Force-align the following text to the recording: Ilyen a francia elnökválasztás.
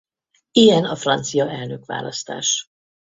Ilyen 0.51 0.83
a 0.85 0.95
francia 0.95 1.49
elnökválasztás. 1.49 2.67